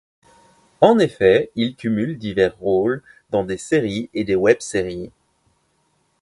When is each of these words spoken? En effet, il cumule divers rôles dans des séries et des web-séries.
En 0.79 0.97
effet, 0.97 1.51
il 1.53 1.75
cumule 1.75 2.17
divers 2.17 2.57
rôles 2.57 3.03
dans 3.29 3.43
des 3.43 3.57
séries 3.59 4.09
et 4.15 4.23
des 4.23 4.33
web-séries. 4.33 5.11